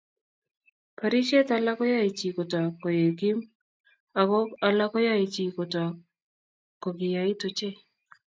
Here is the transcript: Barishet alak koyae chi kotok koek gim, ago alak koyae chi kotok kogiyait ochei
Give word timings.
Barishet 0.97 1.47
alak 1.55 1.75
koyae 1.79 2.07
chi 2.17 2.27
kotok 2.35 2.65
koek 2.81 3.09
gim, 3.19 3.37
ago 4.19 4.39
alak 4.67 4.91
koyae 4.93 5.25
chi 5.33 5.43
kotok 5.57 5.93
kogiyait 6.81 7.39
ochei 7.47 7.75